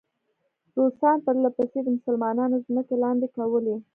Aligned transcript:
روسان 0.77 1.17
پرله 1.25 1.49
پسې 1.57 1.79
د 1.83 1.87
مسلمانانو 1.97 2.63
ځمکې 2.65 2.95
لاندې 3.03 3.27
کولې. 3.37 3.75